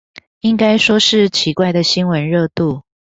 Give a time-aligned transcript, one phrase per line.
[0.39, 2.81] 應該說是奇怪的新聞熱度